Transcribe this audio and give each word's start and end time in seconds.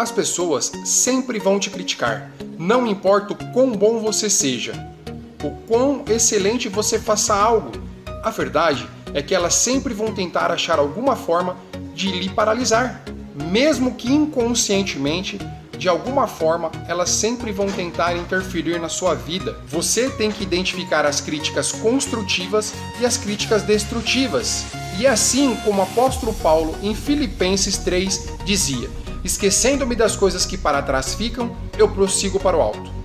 As 0.00 0.10
pessoas 0.10 0.72
sempre 0.82 1.38
vão 1.38 1.60
te 1.60 1.68
criticar, 1.68 2.32
não 2.58 2.86
importa 2.86 3.34
o 3.34 3.52
quão 3.52 3.72
bom 3.72 3.98
você 3.98 4.30
seja, 4.30 4.72
o 5.44 5.50
quão 5.68 6.06
excelente 6.08 6.70
você 6.70 6.98
faça 6.98 7.34
algo. 7.34 7.70
A 8.24 8.30
verdade 8.30 8.88
é 9.12 9.20
que 9.20 9.34
elas 9.34 9.52
sempre 9.52 9.92
vão 9.92 10.14
tentar 10.14 10.50
achar 10.50 10.78
alguma 10.78 11.16
forma 11.16 11.58
de 11.94 12.10
lhe 12.12 12.30
paralisar, 12.30 13.04
mesmo 13.52 13.94
que 13.94 14.10
inconscientemente 14.10 15.38
de 15.78 15.86
alguma 15.86 16.26
forma, 16.26 16.70
elas 16.88 17.10
sempre 17.10 17.52
vão 17.52 17.66
tentar 17.66 18.16
interferir 18.16 18.80
na 18.80 18.88
sua 18.88 19.14
vida. 19.14 19.58
Você 19.68 20.08
tem 20.08 20.30
que 20.30 20.42
identificar 20.42 21.04
as 21.04 21.20
críticas 21.20 21.72
construtivas 21.72 22.72
e 23.00 23.04
as 23.04 23.18
críticas 23.18 23.62
destrutivas. 23.62 24.64
E 24.98 25.06
assim 25.06 25.54
como 25.56 25.80
o 25.80 25.82
apóstolo 25.82 26.32
Paulo 26.34 26.74
em 26.82 26.94
Filipenses 26.94 27.78
3 27.78 28.28
dizia: 28.46 28.90
Esquecendo-me 29.24 29.94
das 29.94 30.16
coisas 30.16 30.46
que 30.46 30.56
para 30.56 30.82
trás 30.82 31.14
ficam, 31.14 31.54
eu 31.76 31.88
prossigo 31.88 32.40
para 32.40 32.56
o 32.56 32.62
alto. 32.62 32.99